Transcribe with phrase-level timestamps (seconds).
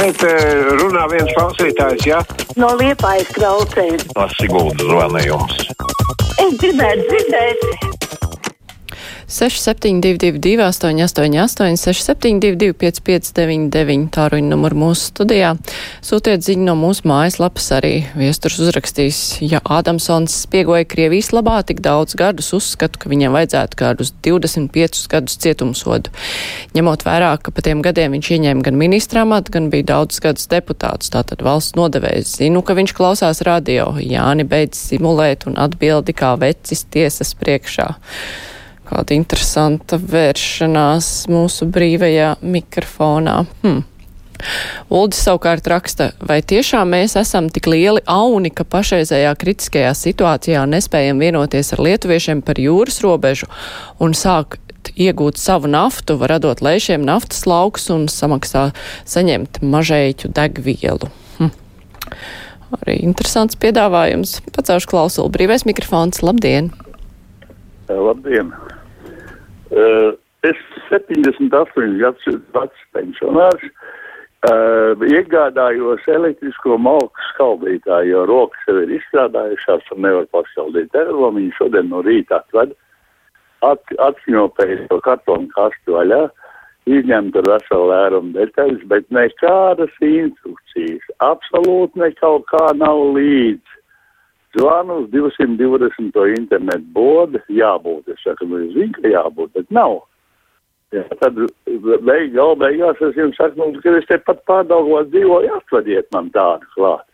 [0.00, 2.20] šeit eh, runā viens klausītājs, jā?
[2.60, 3.98] No liepājas traucēm.
[4.16, 5.58] No Siguldas zvanījums.
[6.40, 7.99] Es gribētu dzirdēt
[9.30, 15.52] 6722, 888, 672, 559, tāruņa numuru mūsu studijā.
[16.02, 17.92] Sūtiet ziņu no mūsu mājaslapas arī.
[18.18, 24.10] Viesturs uzrakstīs, ja Ādamsons spiegoja Krievijas labā tik daudz gadus, uzskatu, ka viņam vajadzētu kādus
[24.26, 26.10] 25 gadus cietumsodu.
[26.74, 30.50] Ņemot vērā, ka pa tiem gadiem viņš ieņēma gan ministrā matu, gan bija daudz gadus
[30.50, 32.34] deputāts, tātad valsts nodevējs.
[32.42, 33.92] Zinu, ka viņš klausās radio.
[34.02, 37.92] Jāni beidz simulēt un atbildi kā vecis tiesas priekšā
[38.90, 43.44] kāda interesanta vēršanās mūsu brīvajā mikrofonā.
[43.62, 43.84] Hmm.
[44.90, 51.20] Uldis savukārt raksta, vai tiešām mēs esam tik lieli auni, ka pašreizējā kritiskajā situācijā nespējam
[51.20, 53.50] vienoties ar lietuviešiem par jūras robežu
[54.00, 58.70] un sākt iegūt savu naftu, radot lēšiem naftas lauks un samaksā
[59.08, 61.12] saņemt mažēķu degvielu.
[61.36, 61.52] Hm.
[62.80, 64.38] Arī interesants piedāvājums.
[64.56, 65.32] Pacaušu klausulu.
[65.36, 66.24] Brīvais mikrofons.
[66.24, 66.72] Labdien!
[67.90, 68.54] Labdien!
[69.70, 73.64] Uh, es 78 gadus vecs pensionārs.
[74.40, 81.52] Uh, iegādājos elektrisko malku skaldītāju, jo rokas jau ir izstrādājušās un nevar paskaldīt termomiņu.
[81.58, 82.72] Šodien no rīta atved,
[83.68, 86.22] at, atšņopēju to kartonu kastu vaļā,
[86.88, 93.79] izņemt ar veselu lērumu detaļas, bet nekādas instrukcijas, absolūti nekaut kā nav līdzi.
[94.58, 96.38] Zvanu uz 220.
[96.38, 98.08] internetu bodi, jābūt.
[98.10, 100.00] Es saku, nu, es zinu, ka jābūt, bet nav.
[100.90, 101.38] Jā, tad
[102.02, 106.32] beig, gal beigās es jums saku, nu, ka es te pat pārdaugos dzīvoju, atvediet man
[106.34, 107.06] tādu klāt.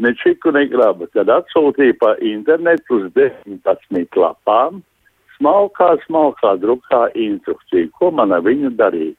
[0.00, 1.06] Ne čiku, ne grabu.
[1.12, 4.80] Tad atsūtīja pa internetu uz 19 lapām,
[5.36, 9.18] smalkā, smalkā drukā instrukciju, ko man ar viņu darīt.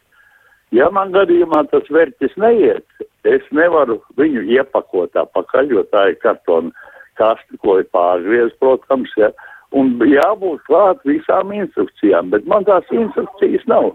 [0.74, 6.74] Ja man gadījumā tas vērķis neiet, es nevaru viņu iepakot apakaļ, jo tā ir kartona
[7.20, 9.32] kasti, ko ir pārgriez, protams, ja,
[9.76, 13.94] un jābūt klāt visām instrukcijām, bet man tās instrukcijas nav.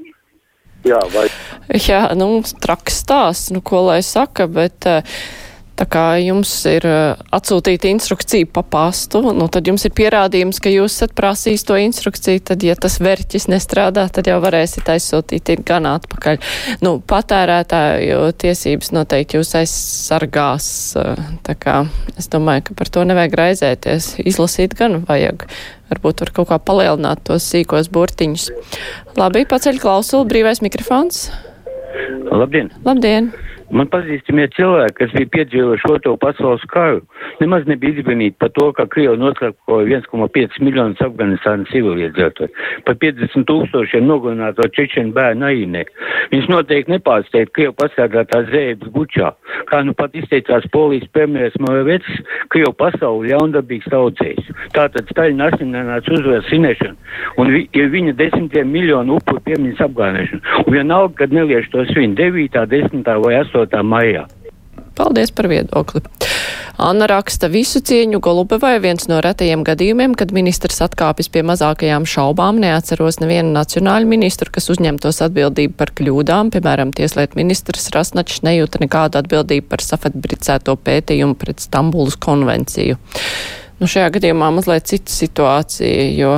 [0.87, 1.27] Jā, vai...
[1.77, 4.89] Jā, nu, traks stāsts, nu, ko lai saka, bet.
[4.89, 5.49] Uh,
[5.81, 10.69] Tā kā jums ir uh, atsūtīta instrukcija pa pastu, nu, tad jums ir pierādījums, ka
[10.69, 15.65] jūs esat prasījis to instrukciju, tad, ja tas verķis nestrādā, tad jau varēsiet aizsūtīt ir
[15.65, 16.37] gan atpakaļ.
[16.85, 20.69] Nu, patērētāju tiesības noteikti jūs aizsargās,
[21.01, 21.81] uh, tā kā
[22.21, 24.13] es domāju, ka par to nevajag raizēties.
[24.29, 25.49] Izlasīt gan vajag.
[25.95, 28.51] Varbūt var kaut kā palielināt tos sīkos burtiņus.
[29.17, 31.31] Labi, paceļ klausulu, brīvais mikrofons.
[32.29, 32.69] Labdien!
[32.85, 33.33] Labdien!
[33.71, 37.03] Man pazīstamie cilvēki, kas bija piedzīvojuši otro pasaules karu,
[37.39, 42.51] nemaz nebija izbrīnīti par to, ka Krievi noslēpoja 1,5 miljonus Afganistānas civiliedzīvotāju,
[42.87, 45.95] par 50 tūkstošiem nogalināto čečenu bērnu naivnieku.
[46.35, 49.31] Viņš noteikti nepārsteigts Krievu pasargātās zēbas bučā,
[49.71, 52.21] kā nu pat izteicās polijas premjeras Moravets,
[52.51, 54.51] Krievu pasauli ļaundabīgs tautsējs.
[54.75, 56.99] Tātad Staļina asinēnāts uzvērs sinešana
[57.39, 60.57] un vi, ir viņa desmitiem miljonu upuru piemiņas apgānēšana.
[60.65, 63.11] Un vienalga, kad neliež to svin 9., 10.
[63.25, 63.60] vai 8.
[63.65, 63.83] 8.
[63.87, 64.27] maijā.
[64.99, 66.03] Paldies par viedokli.
[66.81, 72.61] Anna raksta visu cieņu Golubevai viens no retajiem gadījumiem, kad ministrs atkāpjas pie mazākajām šaubām.
[72.63, 76.53] Neatceros nevienu nacionāļu ministru, kas uzņemtos atbildību par kļūdām.
[76.55, 82.97] Piemēram, tieslietu ministrs Rasnačs nejūta nekādu atbildību par safetbricēto pētījumu pret Stambulas konvenciju.
[83.81, 86.33] Nu, šajā gadījumā mazliet cita situācija, jo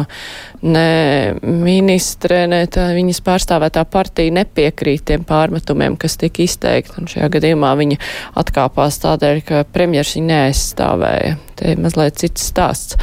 [0.62, 6.94] ne ministre, ne tā, viņas pārstāvētā partija nepiekrīt tiem pārmetumiem, kas tika izteikti.
[7.02, 7.98] Un šajā gadījumā viņa
[8.38, 11.32] atkāpās tādēļ, ka premjers viņu neaizstāvēja.
[11.58, 12.94] Te ir mazliet cits stāsts.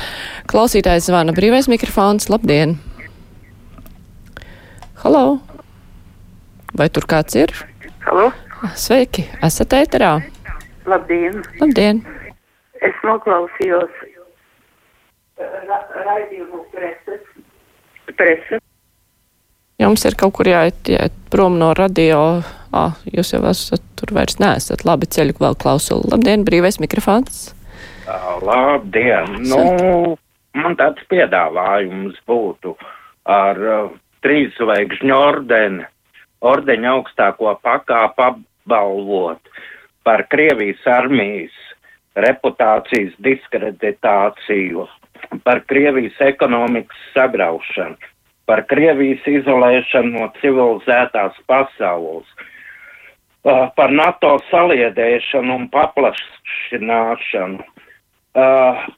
[0.47, 2.31] Klausītājs zvana brīvais mikrofons.
[2.31, 2.77] Labdien!
[5.03, 5.41] Halo!
[6.79, 7.51] Vai tur kāds ir?
[8.07, 8.31] Halo!
[8.79, 9.27] Sveiki!
[9.43, 10.13] Esat ēterā?
[10.87, 11.43] Labdien!
[11.59, 11.99] Labdien!
[12.79, 13.91] Es noklausījos
[15.39, 17.23] ra raidījumu preses.
[18.17, 18.59] Prese.
[19.79, 22.41] Jums ir kaut kur jāiet, jāiet prom no radio.
[22.75, 24.83] Ah, jūs jau esat tur vairs neesat.
[24.85, 26.09] Labi, ceļu vēl klausulu.
[26.11, 27.53] Labdien, brīvais mikrofons.
[28.43, 29.39] Labdien!
[29.47, 30.17] Nu,
[30.57, 32.75] man tāds piedāvājums būtu
[33.29, 33.89] ar uh,
[34.25, 35.85] trīs zvaigžņu ordeni,
[36.41, 39.51] ordeņa augstāko pakāpu apbalvot
[40.03, 41.55] par Krievijas armijas
[42.19, 44.87] reputācijas diskreditāciju,
[45.43, 47.97] par Krievijas ekonomikas sagraušanu,
[48.49, 52.25] par Krievijas izolēšanu no civilizētās pasaules,
[53.43, 57.63] par NATO saliedēšanu un paplašināšanu,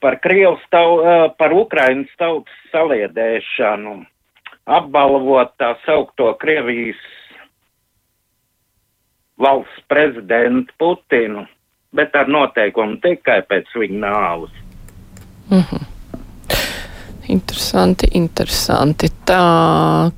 [0.00, 0.98] par Krievas tau,
[1.38, 4.00] par Ukrainas tautas saliedēšanu,
[4.66, 7.00] apbalvot tā saukto Krievijas
[9.42, 11.46] valsts prezidentu Putinu,
[11.92, 14.60] bet ar noteikumu tikai pēc viņa nāvas.
[17.32, 19.08] Interesanti, interesanti.
[19.28, 19.42] Tā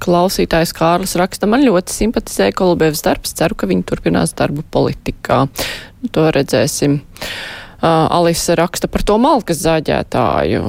[0.02, 5.44] klausītājs Kārlis raksta, man ļoti simpatizēja Kolubēvs darbs, ceru, ka viņi turpinās darbu politikā.
[6.02, 6.98] Nu, to redzēsim.
[7.84, 10.62] Uh, Alisa raksta par to malkas zāģētāju.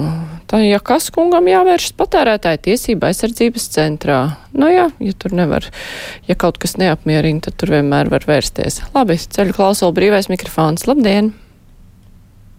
[0.52, 4.20] Tā, ja kas kungam jāvēršas patērētāja tiesība aizsardzības centrā.
[4.54, 5.66] Nu jā, ja tur nevar,
[6.28, 8.84] ja kaut kas neapmierina, tad tur vienmēr var vērsties.
[8.98, 10.86] Labi, ceļu klausulu brīvais mikrofons.
[10.92, 11.32] Labdien!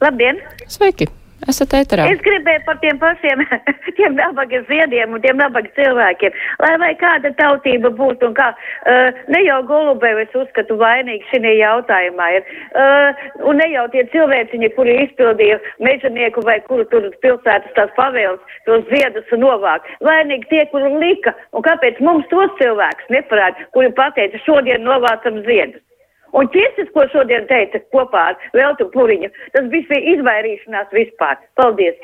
[0.02, 0.42] Labdien!
[0.72, 1.12] Sveiki!
[1.44, 2.06] Esat ēterā.
[2.08, 3.42] Es gribēju par tiem pašiem,
[3.98, 9.20] tiem nabaga ziediem un tiem nabaga cilvēkiem, lai vai kāda tautība būtu un kā, uh,
[9.28, 14.72] ne jau Golubev es uzskatu vainīgi šī jautājumā ir, uh, un ne jau tie cilvēciņi,
[14.78, 19.84] kuri izpildīja mežanieku vai kuru tur pilsētas tās pavēles, tos ziedus un novāk.
[20.08, 25.85] Vainīgi tie, kuri lika, un kāpēc mums tos cilvēkus neparāda, kuri pateica, šodien novācam ziedus.
[26.34, 31.38] Un ķirsis, ko šodien teica kopā ar Veltu Puriņu, tas bija izvairīšanās vispār.
[31.60, 32.00] Paldies!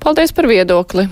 [0.00, 1.02] Paldies par viedokli.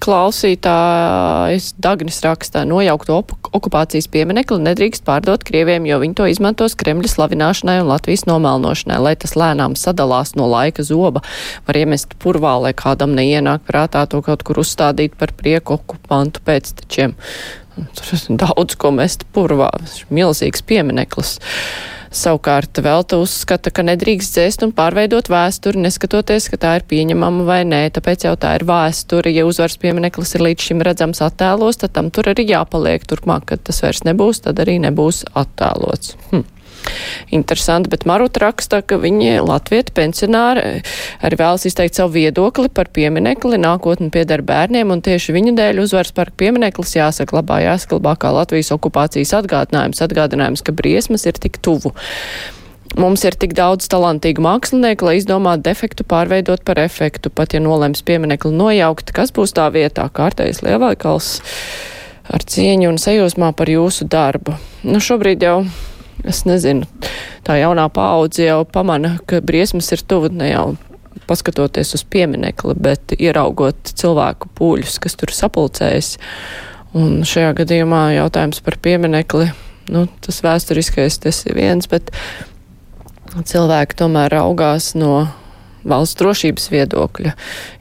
[0.00, 3.18] Klausītājs Dagnis rakstā nojaukto
[3.52, 9.12] okupācijas pieminekli nedrīkst pārdot Krieviem, jo viņi to izmantos Kremļa slavināšanai un Latvijas nomalnošanai, lai
[9.20, 11.20] tas lēnām sadalās no laika zoba.
[11.68, 17.18] Var iemest purvā, lai kādam neienāk prātā to kaut kur uzstādīt par prieku okupantu pēctečiem.
[17.98, 19.70] Tur ir daudz ko mest purvā.
[20.14, 21.38] Milzīgs piemineklis.
[22.08, 27.58] Savukārt Velta uzskata, ka nedrīkst dzēst un pārveidot vēsturi, neskatoties, ka tā ir pieņemama vai
[27.68, 29.32] nē, tāpēc jau tā ir vēsture.
[29.34, 33.04] Ja uzvaras piemineklis ir līdz šim redzams attēlos, tad tam tur arī jāpaliek.
[33.08, 36.16] Turpmāk, kad tas vairs nebūs, tad arī nebūs attēlots.
[36.32, 36.46] Hm.
[37.34, 40.82] Interesanti, bet Maruta raksta, ka viņi Latvietu pensionāri
[41.24, 46.14] arī vēlas izteikt savu viedokli par pieminekli, nākotni pieder bērniem, un tieši viņu dēļ uzvaras
[46.16, 51.92] parka piemineklis jāsaglabā, jāsaglabā kā Latvijas okupācijas atgādinājums, atgādinājums, ka briesmas ir tik tuvu.
[52.96, 58.00] Mums ir tik daudz talantīgu mākslinieku, lai izdomātu defektu pārveidot par efektu, pat ja nolems
[58.06, 61.28] pieminekli nojaukt, kas būs tā vietā, kārtējs lielveikals
[62.32, 64.56] ar cieņu un sajūsmā par jūsu darbu.
[64.88, 65.60] Nu, šobrīd jau
[66.28, 66.86] es nezinu,
[67.46, 70.66] tā jaunā paudze jau pamana, ka briesmas ir tuvu ne jau
[71.28, 76.16] paskatoties uz pieminekli, bet ieraugot cilvēku pūļus, kas tur sapulcējas.
[76.96, 79.50] Un šajā gadījumā jautājums par pieminekli,
[79.92, 82.12] nu, tas vēsturiskais tas ir viens, bet
[83.36, 85.26] cilvēki tomēr augās no
[85.88, 87.34] valsts drošības viedokļa.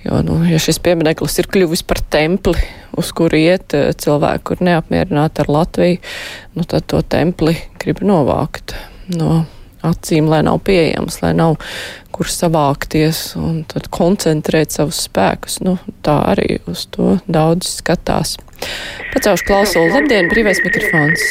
[0.05, 2.59] Jo, nu, ja šis piemineklis ir kļuvis par templi,
[2.97, 5.99] uz kuru iet eh, cilvēki, kur neapmierināti ar Latviju,
[6.55, 8.75] nu, tad to templi grib novākt
[9.13, 9.43] no
[9.85, 11.57] acīm, lai nav pieejams, lai nav
[12.15, 15.59] kur savākties un tad koncentrēt savus spēkus.
[15.65, 18.37] Nu, tā arī uz to daudz skatās.
[19.13, 19.93] Pacaušu klausulu.
[19.93, 21.29] Labdien, brīvais mikrofons!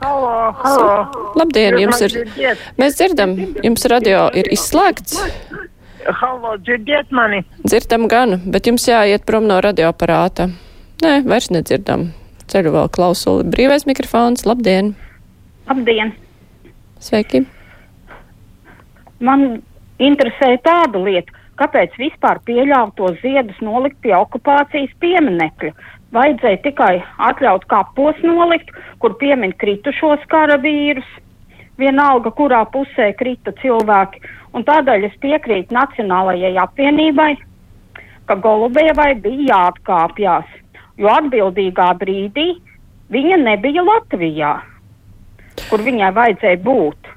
[0.00, 0.92] Halo, halo.
[1.36, 2.14] Labdien, jums ir.
[2.80, 5.18] Mēs dzirdam, jums radio ir izslēgts.
[6.06, 7.42] Halo, dzirdiet mani?
[7.64, 10.48] Dzirdam gan, bet jums jāiet prom no radioaparāta.
[11.04, 12.10] Nē, vairs nedzirdam.
[12.50, 13.44] Ceļu vēl klausuli.
[13.52, 14.46] Brīvais mikrofons.
[14.48, 14.94] Labdien!
[15.68, 16.14] Labdien!
[17.04, 17.44] Sveiki!
[19.20, 19.60] Man
[20.00, 25.74] interesē tāda lieta, kāpēc vispār pieļaut to ziedus nolikt pie okupācijas pieminekļa.
[26.16, 26.94] Vajadzēja tikai
[27.28, 31.06] atļaut kapos nolikt, kur piemin kritušos karavīrus,
[31.80, 34.22] vienalga, kurā pusē krita cilvēki.
[34.56, 37.30] Un tādēļ es piekrītu Nacionālajai apvienībai,
[38.26, 40.50] ka Golubievai bija jāatkāpjas,
[41.00, 42.50] jo atbildīgā brīdī
[43.10, 44.52] viņa nebija Latvijā,
[45.70, 47.16] kur viņai vajadzēja būt.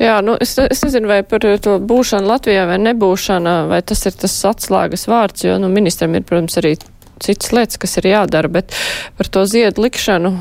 [0.00, 4.16] Jā, nu, es, es nezinu, vai par to būšanu Latvijā vai nebūšana, vai tas ir
[4.16, 6.78] tas atslēgas vārds, jo, nu, ministram ir, protams, arī
[7.20, 8.74] citas lietas, kas ir jādara, bet
[9.18, 10.32] par to ziedu likšanu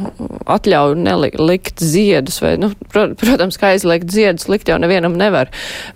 [0.49, 5.51] atļauju nelikt ziedus, vai, nu, protams, kā aizliegt ziedus, likt jau nevienam nevar,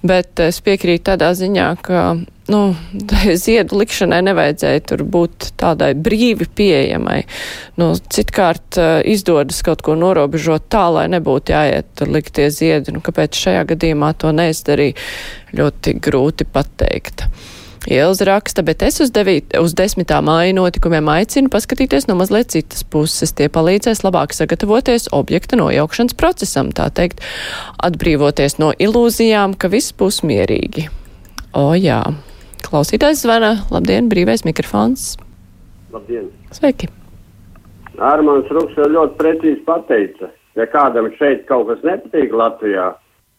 [0.05, 2.03] bet es piekrītu tādā ziņā, ka,
[2.51, 2.61] nu,
[3.45, 7.21] ziedu likšanai nevajadzēja tur būt tādai brīvi pieejamai.
[7.79, 12.95] Nu, citkārt izdodas kaut ko norobežot tā, lai nebūtu jāiet liktie ziedi.
[12.95, 14.99] Nu, kāpēc šajā gadījumā to neizdarīja,
[15.57, 17.27] ļoti grūti pateikt.
[17.83, 20.07] Ielza raksta, bet es uz, devīt, uz 10.
[20.23, 23.33] māja notikumiem aicinu paskatīties no mazliet citas puses.
[23.35, 27.19] Tie palīdzēs labāk sagatavoties objekta nojaukšanas procesam, tā teikt,
[27.83, 30.85] atbrīvoties no ilūzijām, ka viss būs mierīgi.
[31.59, 31.99] O jā,
[32.63, 33.51] klausītājs zvana.
[33.73, 35.17] Labdien, brīvais mikrofons.
[35.91, 36.31] Labdien.
[36.55, 36.87] Sveiki.
[37.99, 42.93] Armāns Ruks jau ļoti precīzi pateica, ja kādam šeit kaut kas nepatīk Latvijā,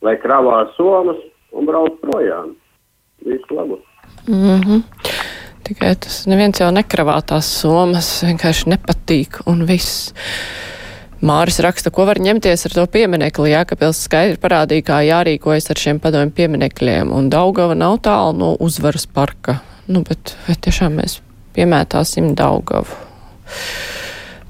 [0.05, 1.19] lai kravā somas
[1.57, 2.53] un brauc projām.
[3.25, 3.81] Visu labu!
[4.27, 4.83] Mm -hmm.
[5.65, 10.13] Tikai tas neviens jau nekravā tās somas, vienkārši nepatīk un viss.
[11.25, 13.55] Māris raksta, ko var ņemties ar to pieminekli.
[13.55, 19.07] Jākapils skaidri parādīja, kā jārīkojas ar šiem padomju pieminekļiem, un Daugava nav tālu no uzvaras
[19.07, 19.61] parka.
[19.87, 21.21] Nu, bet vai tiešām mēs
[21.57, 22.93] piemētāsim Daugavu?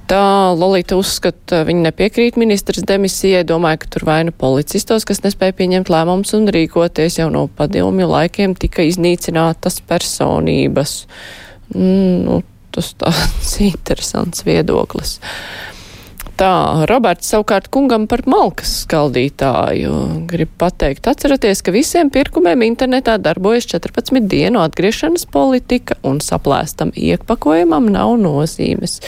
[0.05, 5.89] Tā Lolita uzskata, viņa nepiekrīt ministras demisijai, domāja, ka tur vaina policistos, kas nespēja pieņemt
[5.89, 11.07] lēmumus un rīkoties jau no padomju laikiem, tika iznīcinātas personības.
[11.73, 12.43] Mm, nu,
[12.75, 15.17] tas tāds interesants viedoklis.
[16.35, 16.51] Tā,
[16.91, 19.95] Roberts savukārt kungam par malkas skaldītāju
[20.29, 21.07] grib pateikt.
[21.07, 28.99] Atceraties, ka visiem pirkumiem internetā darbojas 14 dienu atgriešanas politika un saplēstam iepakojumam nav nozīmes.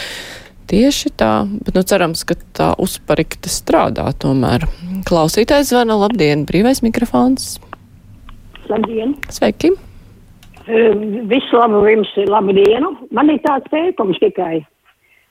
[0.66, 4.64] Tieši tā, bet nu cerams, ka tā uzparikta strādā tomēr.
[5.06, 7.60] Klausītājs zvana, labdien, brīvais mikrofons.
[8.66, 9.14] Labdien!
[9.30, 9.70] Sveiki!
[10.66, 12.96] Visu labu jums, labu dienu!
[13.14, 14.64] Man ir tāds teikums tikai.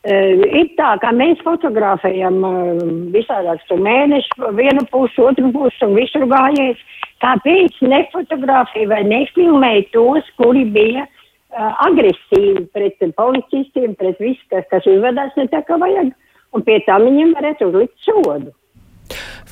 [0.06, 2.80] Uh, ir tā, ka mēs fotografējam uh,
[3.12, 6.80] visādās tur mēnešu, vienu pusi, otru pusi un visur gājies.
[7.26, 11.08] Kāpēc nefotografēja vai nefilmēja tos, kuri bija
[11.56, 16.12] agresīvi pret policistiem, pret visu, kas, kas uzvedās ne tā, kā vajag,
[16.56, 18.54] un pie tā viņiem varētu uzlikt sodu.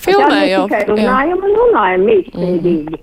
[0.04, 0.68] Filmēja jau.
[0.68, 2.78] Tikai runājam un runājam mīkstīgi.
[2.92, 3.02] Mm.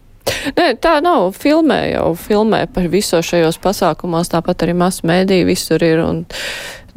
[0.57, 1.35] Nē, tā nav.
[1.37, 6.01] Filmē jau, filmē par visos šajos pasākumos, tāpat arī masu mēdī visur ir.
[6.05, 6.23] Un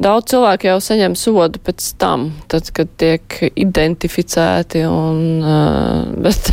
[0.02, 6.50] Daudz cilvēku jau saņem sodu pēc tam, tad, kad tiek identificēti, un, uh, bet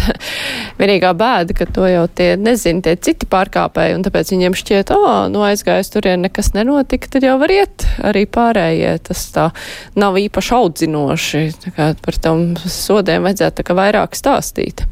[0.81, 4.99] vienīgā bēda, ka to jau tie nezina tie citi pārkāpēji, un tāpēc viņiem šķiet, o,
[5.01, 8.93] oh, nu aizgājis turien nekas nenotika, tad jau var iet arī pārējie.
[9.09, 9.49] Tas tā
[9.97, 11.45] nav īpaši audzinoši,
[11.77, 14.85] par tam sodiem vajadzētu tā kā vairāk stāstīt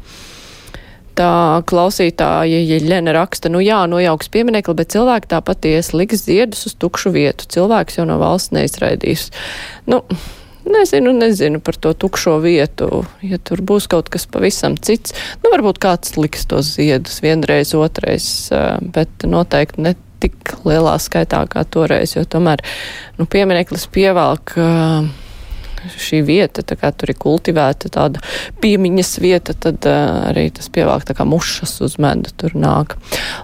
[1.20, 6.76] tā klausītāja Jeļena raksta, nu jā, nojauks pieminekli, bet cilvēki tāpat ies liks ziedus uz
[6.80, 7.48] tukšu vietu.
[7.52, 9.30] Cilvēks jau no valsts neizraidīs.
[9.90, 10.04] Nu,
[10.70, 13.00] Nezinu, nezinu par to tukšo vietu.
[13.24, 18.26] Ja tur būs kaut kas pavisam cits, nu varbūt kāds liks tos ziedus vienreiz, otrais,
[18.94, 22.60] bet noteikti ne tik lielā skaitā kā toreiz, jo tomēr,
[23.16, 24.52] nu, piemineklis pievelk.
[24.60, 25.08] Uh,
[26.00, 28.22] šī vieta, tā kā tur ir kultivēta tāda
[28.62, 32.96] piemiņas vieta, tad uh, arī tas pievāk tā kā mušas uz medu tur nāk.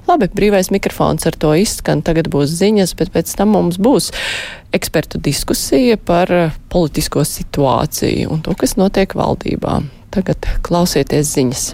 [0.08, 4.12] Labi, brīvais mikrofons ar to izskan, tagad būs ziņas, bet pēc tam mums būs
[4.76, 6.32] ekspertu diskusija par
[6.72, 9.80] politisko situāciju un to, kas notiek valdībā.
[10.14, 11.66] Tagad klausieties ziņas.